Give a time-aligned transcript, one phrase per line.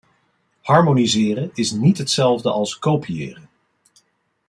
[0.61, 3.49] Harmoniseren is niet hetzelfde als kopiëren.